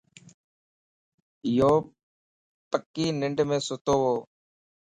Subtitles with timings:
[1.57, 4.11] يوپڪي ننڍم ستووَ